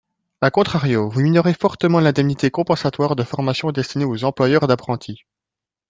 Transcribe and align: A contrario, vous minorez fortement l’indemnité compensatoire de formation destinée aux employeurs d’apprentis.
A 0.41 0.49
contrario, 0.49 1.09
vous 1.09 1.21
minorez 1.21 1.53
fortement 1.53 1.99
l’indemnité 1.99 2.49
compensatoire 2.49 3.15
de 3.15 3.21
formation 3.21 3.71
destinée 3.71 4.03
aux 4.05 4.23
employeurs 4.23 4.65
d’apprentis. 4.65 5.25